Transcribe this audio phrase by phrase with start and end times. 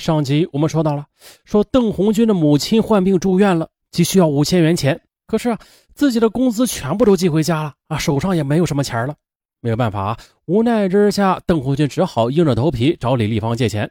[0.00, 1.06] 上集我们说到了，
[1.44, 4.98] 说邓红军的母亲患病住院了，急需要五千元钱。
[5.26, 5.58] 可是啊，
[5.94, 9.14] 自己的工资全部都寄回家了啊，手上也没有什么钱了。
[9.60, 13.90] 没有办法啊，无奈之下，邓红军只好硬着头皮找李丽芳借钱。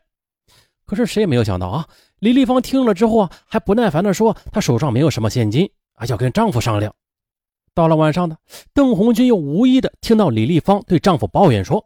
[0.86, 1.88] 可是谁也没有想到啊，
[2.18, 6.92] 李丽芳听了之后啊，还不耐烦地说：“她手上没有什么现金啊，要跟丈夫商量。”
[7.76, 8.36] 到了晚上呢，
[8.74, 11.86] 邓红军又无意的听到李丽芳对丈夫抱怨说：“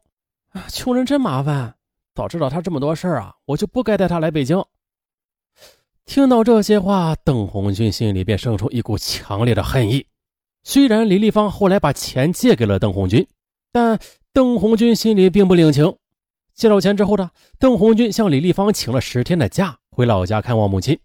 [0.53, 1.75] 啊，穷人真麻烦。”
[2.15, 4.63] 早知道他这么多事儿啊，我就不该带他来北京。
[6.05, 10.05] 听到这些话，邓红军心里便生出一股强烈的恨意。
[10.63, 13.25] 虽然李丽芳后来把钱借给了邓红军，
[13.71, 13.99] 但
[14.31, 15.95] 邓红军心里并不领情。
[16.53, 20.99] 借到钱之后呢，邓红军向李丽芳请了十天的假，回老家看望母亲。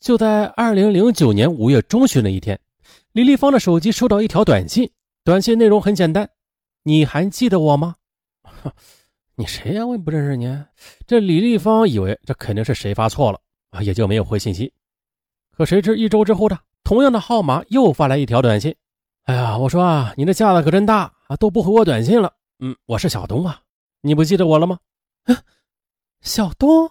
[0.00, 2.58] 就在二零零九年五月中旬的一天，
[3.12, 4.90] 李丽芳的手机收到一条短信，
[5.22, 6.28] 短信内容很简单
[6.82, 7.94] ：“你还记得我吗？”
[9.36, 9.84] 你谁呀？
[9.84, 10.46] 我也不认识你。
[11.06, 14.72] 这李丽芳以为这肯定是谁发错了啊，也就没有回信息。
[15.50, 18.74] 可谁知一周之后的同样的号码又发来一条短信。
[19.24, 22.32] 哎呀，我说啊，你的架子可真大啊，都不回我短信了。
[22.60, 23.60] 嗯，我是小东啊，
[24.02, 24.78] 你不记得我了吗？
[26.20, 26.90] 小东。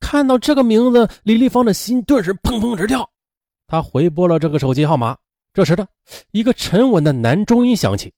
[0.00, 3.08] 看到这个名字，李丽芳的心顿时砰砰直跳。
[3.66, 5.16] 她回拨了这个手机号码。
[5.52, 5.86] 这时的
[6.30, 8.12] 一个沉稳的男中音响起：“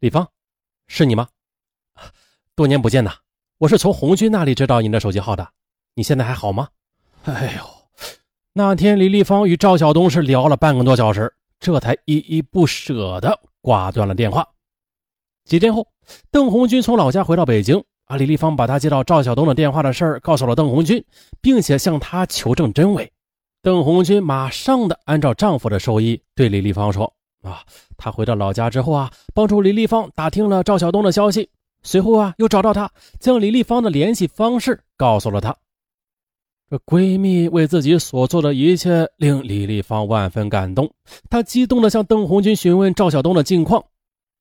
[0.00, 0.28] 李芳，
[0.88, 1.28] 是你吗？”
[2.54, 3.14] 多年不见呐，
[3.56, 5.48] 我是从红军那里知道你的手机号的。
[5.94, 6.68] 你现在还好吗？
[7.24, 7.64] 哎呦，
[8.52, 14.46] 那天李立芳与赵晓东是聊了半个多小时，这才依依不舍地挂断了电话。
[15.46, 15.86] 几天后，
[16.30, 21.02] 邓红军从老家回到北京，啊，李立芳把他接到赵晓东的电话的事儿告诉了邓红军，
[21.40, 23.10] 并且向他求证真伪。
[23.62, 27.10] 邓红军马上的按照丈夫的授意对李立芳说
[27.42, 27.62] ：“啊，
[27.96, 31.48] 他回到老家之后啊，帮助李立芳打听了赵晓东的消息。”
[31.82, 35.56] 随后啊，又找到她，将李丽芳的联系方式告诉了她。
[36.70, 40.90] 这闺蜜为自己所做的一切令李丽芳万分感动，
[41.28, 43.84] 她激动地向邓红军询问赵晓东的近况。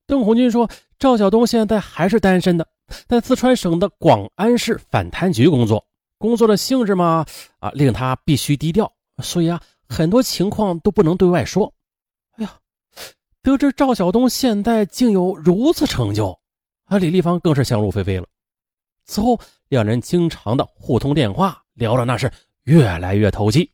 [0.07, 2.67] 邓红军说，赵晓东现在还是单身的，
[3.07, 5.85] 在四川省的广安市反贪局工作，
[6.17, 7.25] 工作的性质嘛，
[7.59, 8.91] 啊，令他必须低调，
[9.21, 11.73] 所以啊，很多情况都不能对外说。
[12.37, 12.57] 哎呀，
[13.41, 16.37] 得知赵晓东现在竟有如此成就。
[16.91, 18.27] 而李丽芳更是想入非非了。
[19.05, 22.29] 此后，两人经常的互通电话，聊的那是
[22.63, 23.71] 越来越投机。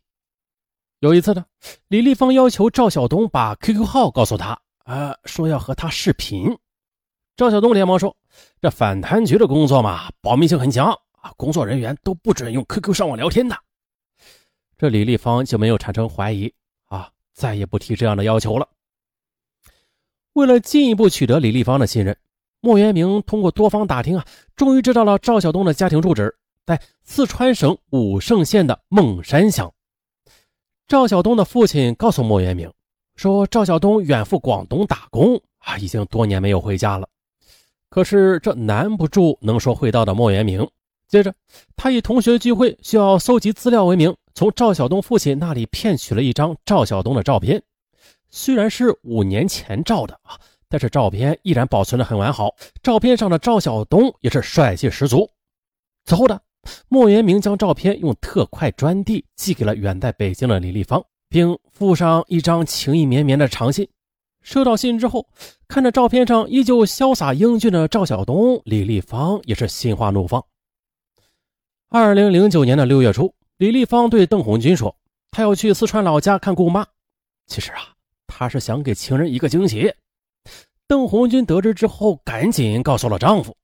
[0.99, 1.43] 有一次呢，
[1.87, 6.55] 李丽芳要求赵晓东把 QQ 号告诉他，呃，说要和他视频。
[7.35, 8.15] 赵晓东连忙说
[8.61, 13.57] ：“这反贪局的工作嘛，保密性很强啊，工作人员都不准用 QQ 上网聊天的。”
[14.77, 16.53] 这李丽芳就没有产生怀疑
[16.85, 18.69] 啊，再也不提这样的要求了。
[20.33, 22.15] 为了进一步取得李丽芳的信任。
[22.67, 24.25] 莫元明通过多方打听啊，
[24.57, 26.35] 终于知道了赵晓东的家庭住址
[26.65, 29.73] 在四川省武胜县的孟山乡。
[30.85, 32.69] 赵晓东的父亲告诉莫元明
[33.15, 37.07] 说，赵晓东远赴广东打工啊，已经多年没有回家了。
[37.89, 40.69] 可是这难不住能说会道的莫元明。
[41.07, 41.33] 接着，
[41.77, 47.63] 他以同学聚会需要搜集资料为名，从赵晓东父亲那里骗取了一张赵晓东的照片，
[48.29, 50.37] 虽然是五年前照的啊。
[50.69, 55.29] 但是照片依然保存的很完好，照片上的赵晓东也是帅气十足。
[56.05, 56.39] 此后呢
[56.89, 63.87] 莫元明将照片用特快专递寄给了远在北京的李丽芳，并附上一张情意绵绵的长信。
[64.41, 65.27] 收到信之后，
[65.67, 70.43] 看着照片上依旧潇洒英俊的赵晓东，李丽芳也是心花怒放。
[71.89, 74.95] 二零零九年的六月初，李丽芳对邓红军说
[75.31, 76.85] ：“她要去四川老家看姑妈。
[77.45, 77.93] 其实啊，
[78.25, 79.93] 她是想给情人一个惊喜。”
[80.87, 83.55] 邓红军得知之后，赶紧告诉了丈夫。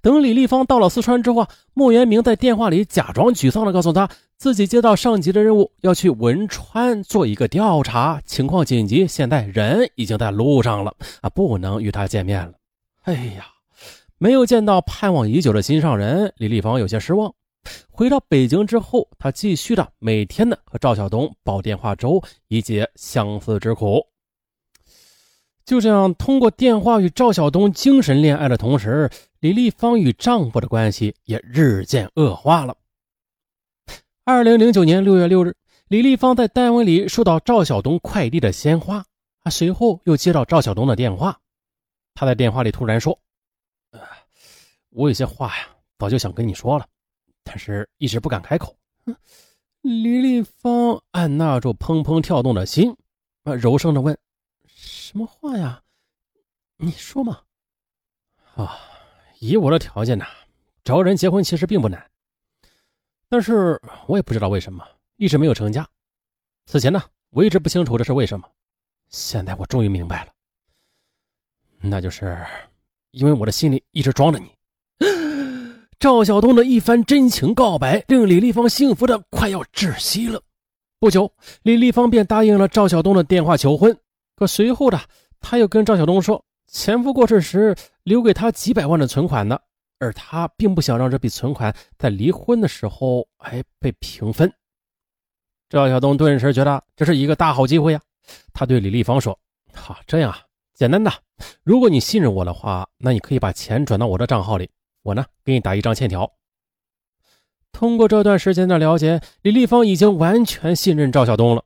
[0.00, 12.52] 等李丽芳到了四川之后啊，莫元明在电话里假装沮丧的告诉她，自己接到上级的任务，要去汶川做一个调查，情况紧急，现在人已经在路上了啊，不能与他见面了。
[13.02, 13.46] 哎呀，
[14.18, 17.32] 没有见到盼望已久的心上人，李丽芳有些失望。
[17.90, 24.02] 回到北京之后，她继续的每天的和赵晓东煲电话粥，以解相思之苦。
[25.66, 29.10] 就这样，通过电话与赵晓东精神恋爱的同时，
[29.40, 32.76] 李丽芳与丈夫的关系也日渐恶化了。
[34.24, 35.56] 二零零九年六月六日，
[35.88, 39.04] 李丽芳在单位里收到赵晓东快递的鲜花，
[39.42, 41.36] 啊，随后又接到赵晓东的电话。
[42.14, 43.18] 他在电话里突然说
[43.90, 44.00] ：“呃，
[44.90, 46.86] 我有些话呀，早就想跟你说了，
[47.42, 48.76] 但是一直不敢开口。”
[49.82, 52.96] 李丽芳按捺住砰砰跳动的心，
[53.42, 54.16] 啊，柔声的问。
[55.06, 55.80] 什么话呀？
[56.78, 57.40] 你说嘛。
[58.56, 58.76] 啊，
[59.38, 60.24] 以我的条件呢，
[60.82, 62.10] 找人结婚其实并不难，
[63.28, 65.88] 但是我也不知道为什么一直没有成家。
[66.64, 67.00] 此前呢，
[67.30, 68.48] 我一直不清楚这是为什么。
[69.08, 70.32] 现在我终于明白了，
[71.78, 72.44] 那就是
[73.12, 74.50] 因为我的心里一直装着你。
[76.00, 80.42] 赵晓东的一番真情告白，令李丽芳幸福的快要窒息了。
[80.98, 81.32] 不久，
[81.62, 83.96] 李丽芳便答应了赵晓东的电话求婚。
[84.36, 85.00] 可随后的，
[85.40, 89.58] 他又跟赵晓东说，前夫过世时留给他几百万的存款呢，
[89.98, 94.52] 而他并不想让这笔存款在离婚的时候哎被平分。
[95.68, 98.00] 赵晓东顿时觉得这是一个大好机会呀，
[98.52, 99.36] 他对李丽芳说
[99.74, 100.38] ：“好，这样啊，
[100.74, 101.10] 简单的，
[101.64, 104.68] 如果你信任我的话，那你可以把钱转到我的账号里。”
[105.02, 106.30] 我呢，给你打一张欠条。
[107.72, 111.64] 通过这段时间的了解，李丽芳已经完全信任赵晓东了。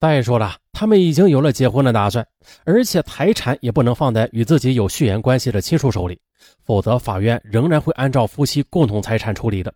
[0.00, 2.26] 再说了，他们已经有了结婚的打算，
[2.64, 6.18] 而且财产也不能放在与自己有血缘关系的亲属手里，
[6.62, 9.72] 否则法院仍然会按照夫妻共同财产处理的。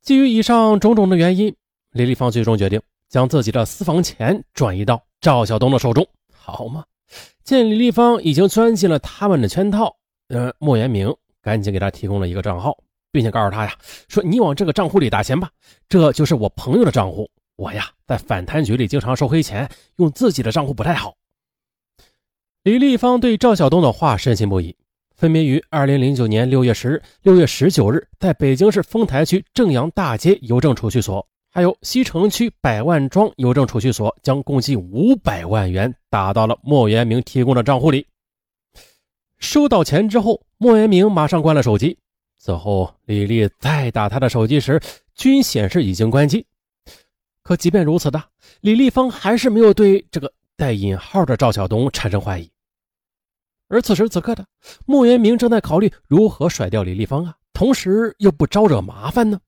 [0.00, 1.54] 基于以上种种的原因，
[1.92, 6.06] 李丽芳最终决定将自己的私房钱转移到赵晓东的手中。
[6.32, 6.84] 好吗？
[7.44, 9.94] 见李丽芳已经钻进了他们的圈套，
[10.28, 11.14] 呃，莫元明。
[11.42, 12.76] 赶紧给他提供了一个账号，
[13.10, 13.74] 并且告诉他呀，
[14.08, 15.50] 说你往这个账户里打钱吧，
[15.88, 17.26] 这就是我朋友的账户。
[17.60, 21.14] 我呀，在反贪局里经常收黑钱，用自己的账户不太好。
[22.62, 24.74] 李立芳对赵晓东的话深信不疑。
[25.14, 38.06] 分别于二零零九年六月十日、六月十九日，在北京市丰台区正阳大街邮政储蓄所，还有西城区百万庄邮政储蓄所，将共计五百万元打到了莫元明提供的账户里。
[39.38, 41.98] 收到钱之后，莫元明马上关了手机。
[42.38, 44.80] 此后，李丽再打他的手机时，
[45.14, 46.46] 均显示已经关机。
[47.42, 48.22] 可即便如此的，
[48.60, 52.50] 李丽芳还是没有对这个带引号的赵晓东产生怀疑。
[53.68, 54.44] 而此时此刻的
[54.84, 59.40] 莫元明正在考虑如何甩掉李丽芳啊，同时又不招惹麻烦呢？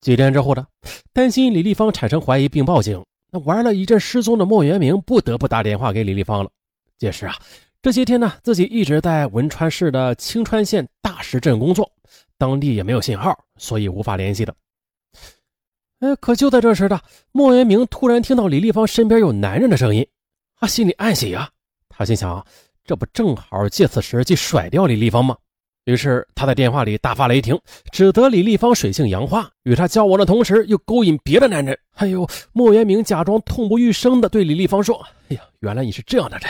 [0.00, 0.66] 几天之后的，
[1.12, 6.50] 担心李丽芳产生怀疑并报警，那玩了一阵失踪的莫元明不得不打电话给李丽芳了。
[6.98, 7.36] 届时啊。
[7.82, 11.92] 这些天呢，自己一直在汶川市的青川县大石镇工作，
[12.38, 14.56] 当地也没有信号，所以无法联系的。
[16.04, 17.00] 哎，可就在这时的
[17.32, 20.06] 莫元明突然听到李丽芳身边有男人的声音，
[20.60, 21.48] 他心里暗喜啊，
[21.88, 22.44] 他心想，
[22.84, 25.34] 这不正好借此时机甩掉李丽芳吗？
[25.84, 27.58] 于是他在电话里大发雷霆，
[27.90, 31.78] 指责李丽芳水性杨花，与他交往的同时又勾引别的男人。
[31.94, 36.48] 哎呦莫元明假装痛不欲生的对李丽芳说：“哎呀，原来你是这样的人。”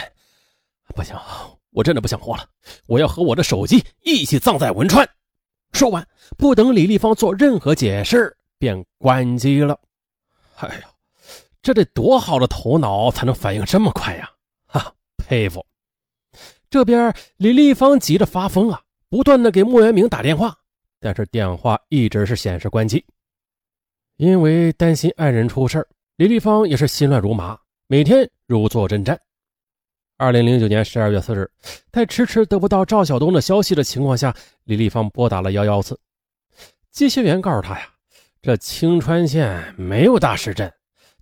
[0.96, 1.14] 不行，
[1.70, 2.44] 我真的不想活了！
[2.86, 5.08] 我要和我的手机一起葬在汶川。
[5.72, 6.04] 说完，
[6.36, 9.78] 不等李丽芳做任何解释，便关机了。
[10.56, 10.88] 哎呀，
[11.60, 14.30] 这得多好的头脑才能反应这么快呀！
[14.64, 15.62] 哈，佩服！
[16.70, 18.80] 这边李丽芳急得发疯啊，
[19.10, 20.56] 不断的给莫元明打电话，
[20.98, 23.04] 但是电话一直是显示关机。
[24.16, 29.18] 因为担心爱人出事李丽芳也是心乱如麻，每天如坐针毡。
[30.16, 31.50] 二零零九年十二月四日，
[31.92, 34.34] 在迟迟得不到赵晓东的消息的情况下，
[34.64, 36.00] 李丽芳拨打了幺幺四。
[36.90, 37.93] 接线员告诉他呀，
[38.44, 40.70] 这青川县没有大石镇，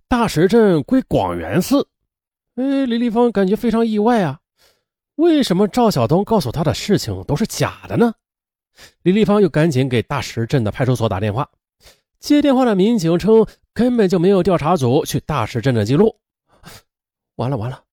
[0.09, 1.87] 大石镇归广元寺。
[2.55, 4.41] 哎，李丽芳感觉非常意外啊，
[5.15, 8.13] 为什么赵晓东告诉他的事情都是假的呢？
[9.03, 11.49] 李丽芳又赶紧给大石镇的派出所打电话，
[12.19, 16.19] 接电话的民警称根本就没有调查组去大石镇的记录。
[17.35, 17.85] 完了完了！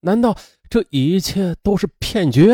[0.00, 0.36] 难道
[0.68, 2.52] 这一切都是骗局？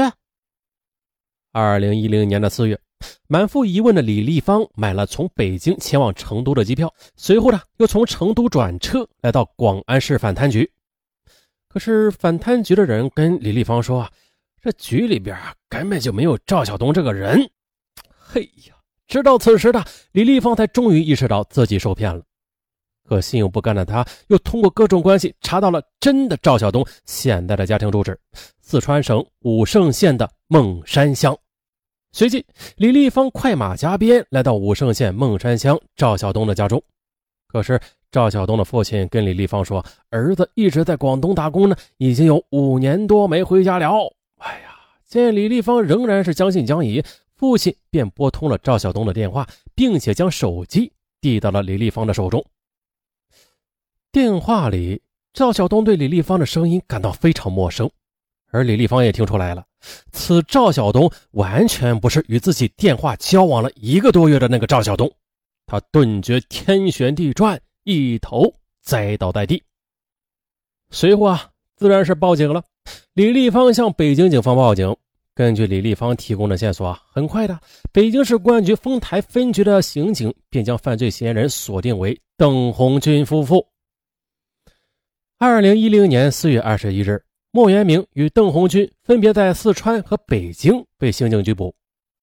[1.50, 2.80] 二零一零年的四月，
[3.26, 10.70] 满腹疑问的李丽芳买了从北京前往成都的机票，随后呢，又从成都转车来到广安市反贪局。
[11.68, 14.10] 可是反贪局的人跟李丽芳说啊，
[14.62, 17.50] 这局里边啊根本就没有赵晓东这个人。
[18.16, 18.74] 嘿呀，
[19.06, 22.22] 直到此时的李丽芳才终于意识到自己受骗了。
[23.06, 28.18] 可心有不甘的他，又通过各种关系查到了真的赵晓东现在的家庭住址——
[28.62, 31.36] 四川省武胜县的孟山乡。
[32.16, 36.80] 随即，李丽芳快马加鞭来到武胜县孟山乡赵晓东的家中。
[37.48, 37.80] 可是，
[38.12, 44.14] 赵晓东的父亲跟李丽芳说，儿子一直在广东打工呢，已经有五年多没回家了。
[44.36, 47.02] 哎呀，见李丽芳仍然是将信将疑，
[47.34, 49.44] 父亲便拨通了赵晓东的电话，
[49.74, 52.46] 并且将手机递到了李丽芳的手中。
[54.12, 55.02] 电话里，
[55.32, 57.90] 赵晓东对李丽芳的声音感到非常陌生，
[58.54, 59.66] 而李丽芳也听出来了，
[60.12, 65.12] 此赵晓东完全不是与自己电话交往了一个多月的那个赵晓东，
[65.66, 69.60] 他顿觉天旋地转，一头栽倒在地。
[70.90, 72.62] 随后啊，自然是报警了。
[73.14, 74.96] 李丽芳向北京警方报警，
[75.34, 77.58] 根据李立芳提供的线索啊，很快的，
[77.90, 83.66] 北京市公安局丰台分局的刑警便将犯罪嫌疑人锁定为邓红军夫妇。
[85.38, 87.20] 二零一零年四月二十一日，
[87.56, 91.72] 莫元明与邓红军分别在四川和北京被刑警拘捕。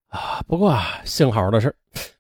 [0.08, 1.74] 啊，不过啊，幸好的是，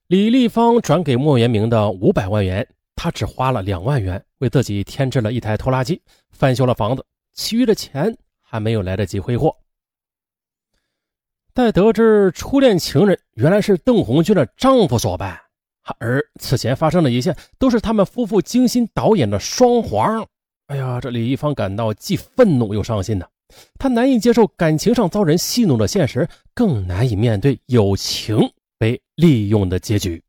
[0.07, 2.65] 李立芳转给莫元明的五百万元，
[2.95, 8.17] 他只花了两万元为自己添置了一台拖拉机，翻修了房子，其余的钱。
[8.39, 9.57] 还没有来得及挥霍，
[11.53, 15.37] 待得知初恋情人原来是邓红军的丈夫所办，
[15.99, 20.25] 而此前发生的一切都是他们夫妇精心导演的双簧。
[20.71, 23.27] 哎呀，这李一芳感到既愤怒又伤心呢。
[23.77, 28.37] 她难以接受感情上遭人戏弄的现实，更难以面对友情
[28.77, 30.23] 被利用的结局。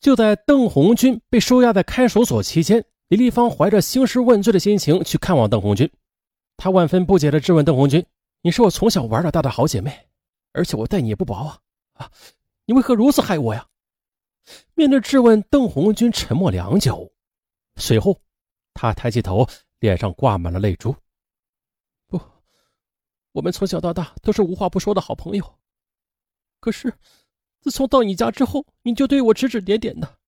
[0.00, 5.88] 就在邓红军被收押在看守所期间，李立芳怀着兴师问罪的心情去看望邓红军。
[6.56, 8.04] 他万分不解地质问邓红军
[8.42, 9.96] ：“你是我从小玩到大的好姐妹，
[10.52, 11.58] 而且我待你也不薄啊！
[11.92, 12.10] 啊，
[12.66, 13.64] 你为何如此害我呀？”
[14.74, 17.12] 面对质问，邓红军沉默良久，
[17.76, 18.18] 随后
[18.80, 19.44] 他抬起头，
[19.80, 20.94] 脸上挂满了泪珠。
[22.06, 22.20] “不，
[23.32, 25.58] 我们从小到大都是无话不说的好朋友。
[26.60, 26.94] 可是，
[27.60, 30.18] 自从到你家之后，你就对我指指点点的，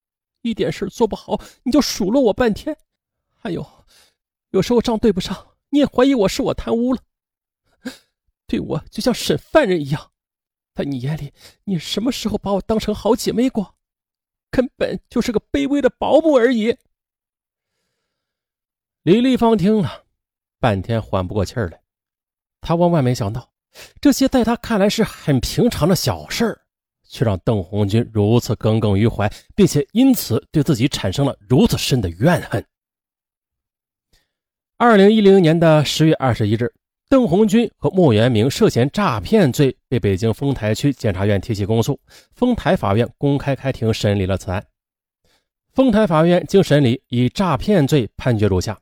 [0.43, 2.77] 一点事做不好你就数落我半天，
[3.37, 3.65] 还有，
[4.51, 7.01] 有时候账对不上。”你也怀疑我是我贪污了，
[8.49, 10.11] 对我就像审犯人一样，
[10.75, 13.77] 在你眼里，你什么时候把我当成好姐妹过？
[14.51, 16.77] 根本就是个卑微的保姆而已。
[19.03, 20.05] 李丽芳听了，
[20.61, 21.81] 半天缓不过气来。
[22.61, 23.51] 她万万没想到，
[23.99, 26.61] 这些在她看来是很平常的小事
[27.09, 32.63] 却让邓红军如此耿耿于怀，并且因此对自己产生了如此深的怨恨。
[34.77, 36.71] 二零一零年的十月二十一日，
[37.09, 41.99] 邓红军和莫元明涉嫌诈骗罪被北京丰台区检察院提起公诉。
[42.35, 44.63] 丰台法院公开开庭审理了此案。
[45.73, 48.79] 丰台法院经审理，以诈骗罪判决如下：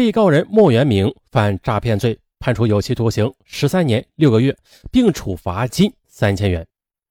[0.00, 4.56] 被告人莫元明犯诈骗罪，判处有期徒刑十三年六个月，
[4.90, 6.64] 并处罚金三千元；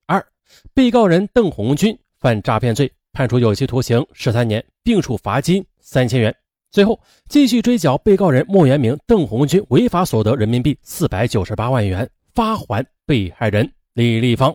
[0.08, 0.26] 二、
[0.74, 6.36] 被告人邓红军犯诈骗罪，判处有期徒刑十三年，并处罚金三千元。
[6.72, 14.50] 最后，继续追缴被告人莫元明、邓红军违法所得人民币四百九十八万元，发还被害人李立芳。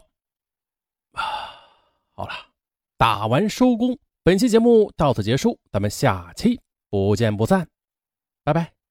[1.12, 1.22] 啊，
[2.10, 2.32] 好了，
[2.98, 6.60] 打完收工，本期节目到此结束，咱们下期
[6.90, 7.64] 不见不散，
[8.44, 8.83] 拜拜。